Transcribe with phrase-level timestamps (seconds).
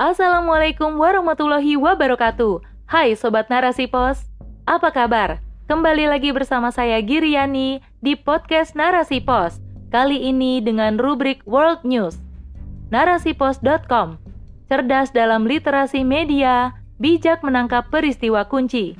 [0.00, 2.64] Assalamualaikum warahmatullahi wabarakatuh.
[2.88, 4.24] Hai Sobat Narasi Pos,
[4.64, 5.44] apa kabar?
[5.68, 9.60] Kembali lagi bersama saya Giriani di podcast Narasi Pos.
[9.92, 12.16] Kali ini dengan rubrik World News.
[12.88, 14.16] Narasipos.com
[14.72, 18.96] Cerdas dalam literasi media, bijak menangkap peristiwa kunci.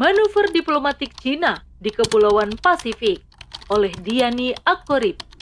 [0.00, 3.20] Manuver diplomatik Cina di Kepulauan Pasifik
[3.68, 5.33] oleh Diani Akkorip.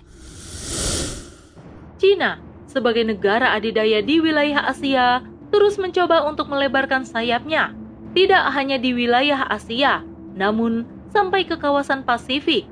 [2.03, 5.23] Cina sebagai negara adidaya di wilayah Asia
[5.55, 7.71] terus mencoba untuk melebarkan sayapnya,
[8.11, 10.03] tidak hanya di wilayah Asia,
[10.35, 10.83] namun
[11.15, 12.67] sampai ke kawasan Pasifik.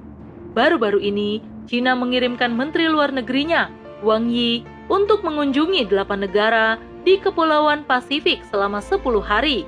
[0.51, 1.39] Baru-baru ini,
[1.71, 3.71] Cina mengirimkan menteri luar negerinya,
[4.03, 6.67] Wang Yi, untuk mengunjungi delapan negara
[7.07, 9.63] di Kepulauan Pasifik selama 10 hari.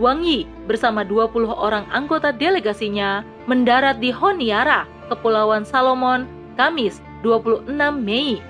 [0.00, 6.24] Wang Yi bersama 20 orang anggota delegasinya mendarat di Honiara, Kepulauan Salomon,
[6.56, 7.68] Kamis 26
[8.00, 8.40] Mei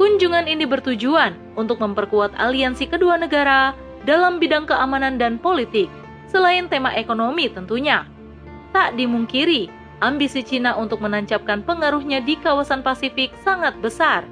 [0.00, 3.76] Kunjungan ini bertujuan untuk memperkuat aliansi kedua negara
[4.08, 5.92] dalam bidang keamanan dan politik,
[6.24, 8.08] selain tema ekonomi tentunya.
[8.72, 9.68] Tak dimungkiri,
[10.00, 14.24] ambisi Cina untuk menancapkan pengaruhnya di kawasan Pasifik sangat besar.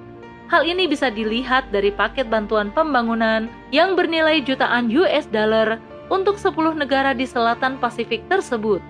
[0.49, 5.77] Hal ini bisa dilihat dari paket bantuan pembangunan yang bernilai jutaan US dollar
[6.09, 8.81] untuk 10 negara di selatan Pasifik tersebut.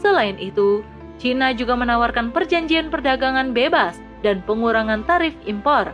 [0.00, 0.80] Selain itu,
[1.20, 5.92] Cina juga menawarkan perjanjian perdagangan bebas dan pengurangan tarif impor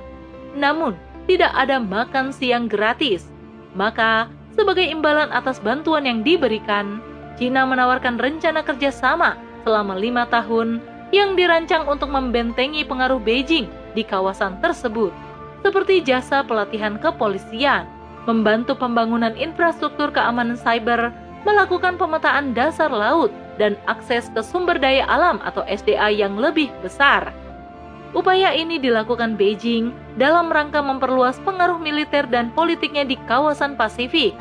[0.57, 0.97] namun
[1.29, 3.29] tidak ada makan siang gratis.
[3.77, 7.05] Maka, sebagai imbalan atas bantuan yang diberikan,
[7.39, 10.83] Cina menawarkan rencana kerjasama selama lima tahun
[11.15, 15.15] yang dirancang untuk membentengi pengaruh Beijing di kawasan tersebut,
[15.63, 17.87] seperti jasa pelatihan kepolisian,
[18.27, 21.15] membantu pembangunan infrastruktur keamanan cyber,
[21.47, 27.33] melakukan pemetaan dasar laut, dan akses ke sumber daya alam atau SDA yang lebih besar.
[28.17, 34.33] Upaya ini dilakukan Beijing dalam rangka memperluas pengaruh militer dan politiknya di kawasan Pasifik.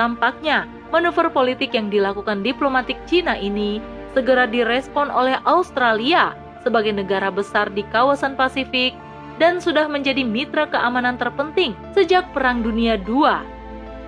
[0.00, 3.84] Tampaknya, manuver politik yang dilakukan diplomatik Cina ini
[4.16, 6.32] segera direspon oleh Australia
[6.64, 8.96] sebagai negara besar di kawasan Pasifik
[9.36, 13.28] dan sudah menjadi mitra keamanan terpenting sejak Perang Dunia II.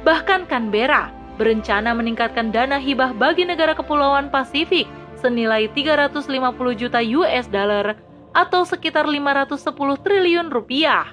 [0.01, 4.89] Bahkan Canberra berencana meningkatkan dana hibah bagi negara kepulauan Pasifik
[5.21, 6.25] senilai 350
[6.73, 11.13] juta US dollar atau sekitar 510 triliun rupiah.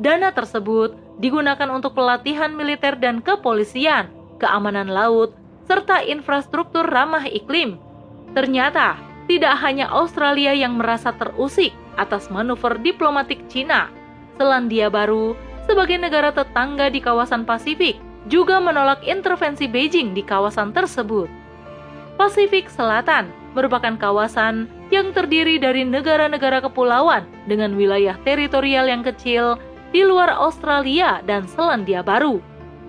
[0.00, 4.08] Dana tersebut digunakan untuk pelatihan militer dan kepolisian,
[4.40, 5.36] keamanan laut,
[5.68, 7.76] serta infrastruktur ramah iklim.
[8.32, 8.96] Ternyata,
[9.28, 13.92] tidak hanya Australia yang merasa terusik atas manuver diplomatik Cina.
[14.40, 15.36] Selandia Baru,
[15.68, 21.28] sebagai negara tetangga di kawasan Pasifik, juga menolak intervensi Beijing di kawasan tersebut.
[22.16, 29.58] Pasifik Selatan merupakan kawasan yang terdiri dari negara-negara kepulauan dengan wilayah teritorial yang kecil
[29.90, 32.38] di luar Australia dan Selandia Baru,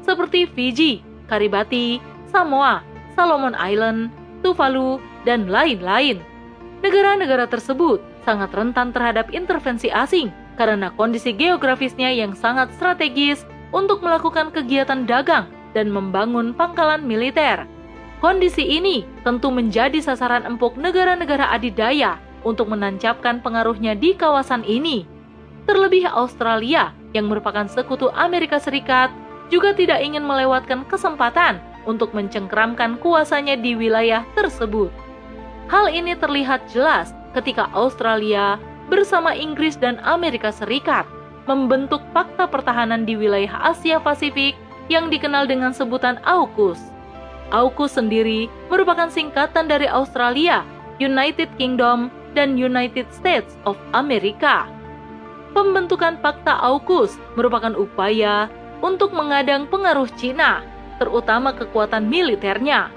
[0.05, 1.97] seperti Fiji, Karibati,
[2.29, 2.85] Samoa,
[3.17, 4.13] Solomon Island,
[4.45, 6.22] Tuvalu, dan lain-lain.
[6.81, 14.53] Negara-negara tersebut sangat rentan terhadap intervensi asing karena kondisi geografisnya yang sangat strategis untuk melakukan
[14.53, 17.66] kegiatan dagang dan membangun pangkalan militer.
[18.22, 25.09] Kondisi ini tentu menjadi sasaran empuk negara-negara adidaya untuk menancapkan pengaruhnya di kawasan ini.
[25.66, 29.09] Terlebih Australia yang merupakan sekutu Amerika Serikat
[29.50, 31.58] juga tidak ingin melewatkan kesempatan
[31.90, 34.94] untuk mencengkramkan kuasanya di wilayah tersebut.
[35.74, 41.09] Hal ini terlihat jelas ketika Australia bersama Inggris dan Amerika Serikat
[41.50, 44.53] membentuk fakta pertahanan di wilayah Asia Pasifik
[44.94, 46.91] yang dikenal dengan sebutan AUKUS.
[47.51, 50.63] AUKUS sendiri merupakan singkatan dari Australia,
[50.97, 54.67] United Kingdom, dan United States of America.
[55.51, 58.47] Pembentukan Fakta AUKUS merupakan upaya
[58.79, 60.63] untuk mengadang pengaruh Cina,
[60.97, 62.88] terutama kekuatan militernya.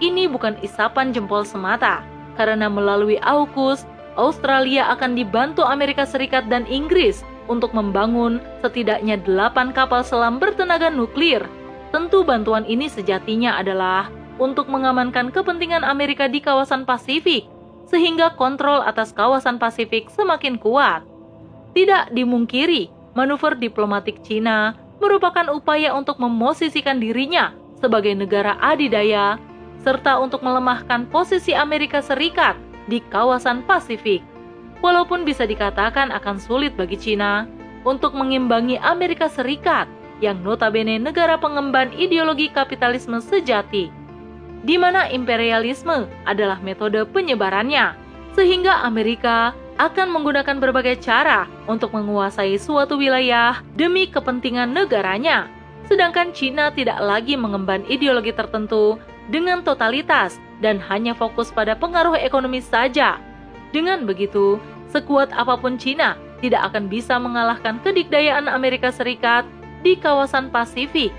[0.00, 2.00] Ini bukan isapan jempol semata,
[2.40, 3.84] karena melalui AUKUS,
[4.16, 11.44] Australia akan dibantu Amerika Serikat dan Inggris untuk membangun setidaknya delapan kapal selam bertenaga nuklir
[11.88, 17.48] Tentu bantuan ini sejatinya adalah untuk mengamankan kepentingan Amerika di kawasan Pasifik,
[17.88, 21.02] sehingga kontrol atas kawasan Pasifik semakin kuat.
[21.72, 29.40] Tidak dimungkiri, manuver diplomatik Cina merupakan upaya untuk memosisikan dirinya sebagai negara adidaya,
[29.80, 34.20] serta untuk melemahkan posisi Amerika Serikat di kawasan Pasifik.
[34.84, 37.48] Walaupun bisa dikatakan akan sulit bagi Cina
[37.82, 39.88] untuk mengimbangi Amerika Serikat
[40.18, 43.90] yang notabene negara pengemban ideologi kapitalisme sejati,
[44.62, 47.94] di mana imperialisme adalah metode penyebarannya,
[48.34, 55.46] sehingga Amerika akan menggunakan berbagai cara untuk menguasai suatu wilayah demi kepentingan negaranya.
[55.86, 58.98] Sedangkan Cina tidak lagi mengemban ideologi tertentu
[59.30, 63.22] dengan totalitas dan hanya fokus pada pengaruh ekonomi saja.
[63.70, 64.58] Dengan begitu,
[64.90, 69.46] sekuat apa pun Cina tidak akan bisa mengalahkan kedikdayaan Amerika Serikat
[69.82, 71.14] di kawasan Pasifik.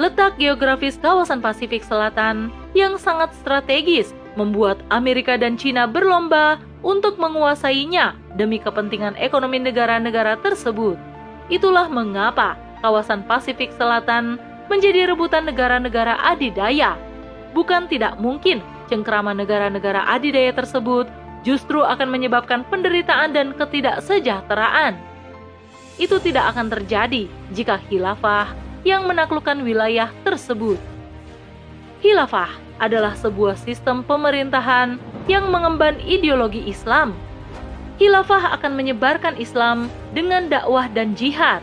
[0.00, 8.16] Letak geografis kawasan Pasifik Selatan yang sangat strategis membuat Amerika dan Cina berlomba untuk menguasainya
[8.34, 10.96] demi kepentingan ekonomi negara-negara tersebut.
[11.52, 14.40] Itulah mengapa kawasan Pasifik Selatan
[14.72, 16.96] menjadi rebutan negara-negara adidaya.
[17.52, 21.04] Bukan tidak mungkin cengkrama negara-negara adidaya tersebut
[21.44, 25.11] justru akan menyebabkan penderitaan dan ketidaksejahteraan.
[26.00, 28.52] Itu tidak akan terjadi jika khilafah
[28.82, 30.80] yang menaklukkan wilayah tersebut.
[32.02, 32.50] Khilafah
[32.82, 34.98] adalah sebuah sistem pemerintahan
[35.30, 37.14] yang mengemban ideologi Islam.
[38.00, 41.62] Khilafah akan menyebarkan Islam dengan dakwah dan jihad.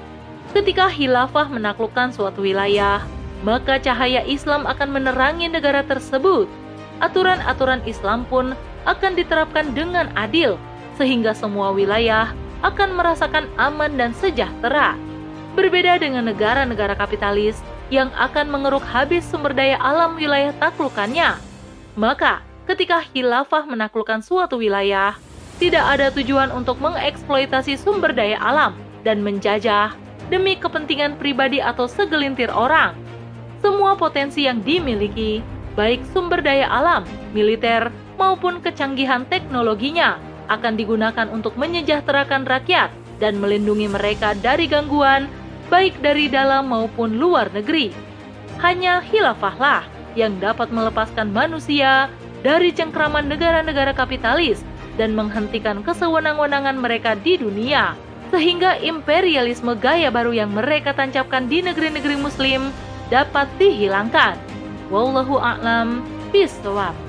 [0.55, 3.03] Ketika khilafah menaklukkan suatu wilayah,
[3.43, 6.47] maka cahaya Islam akan menerangi negara tersebut.
[7.03, 8.55] Aturan-aturan Islam pun
[8.87, 10.55] akan diterapkan dengan adil,
[10.95, 14.95] sehingga semua wilayah akan merasakan aman dan sejahtera.
[15.55, 17.59] Berbeda dengan negara-negara kapitalis
[17.89, 21.35] yang akan mengeruk habis sumber daya alam wilayah taklukannya.
[21.97, 25.17] Maka, ketika khilafah menaklukkan suatu wilayah,
[25.59, 29.91] tidak ada tujuan untuk mengeksploitasi sumber daya alam dan menjajah
[30.29, 32.95] demi kepentingan pribadi atau segelintir orang.
[33.59, 35.43] Semua potensi yang dimiliki,
[35.75, 37.03] baik sumber daya alam,
[37.35, 40.15] militer, maupun kecanggihan teknologinya,
[40.49, 42.89] akan digunakan untuk menyejahterakan rakyat
[43.21, 45.29] dan melindungi mereka dari gangguan,
[45.69, 47.93] baik dari dalam maupun luar negeri.
[48.59, 49.85] Hanya khilafahlah
[50.17, 52.09] yang dapat melepaskan manusia
[52.41, 54.65] dari cengkraman negara-negara kapitalis
[54.99, 57.95] dan menghentikan kesewenang-wenangan mereka di dunia,
[58.33, 62.67] sehingga imperialisme gaya baru yang mereka tancapkan di negeri-negeri muslim
[63.07, 64.35] dapat dihilangkan.
[64.91, 66.03] Wallahu a'lam
[66.33, 67.08] bishawab.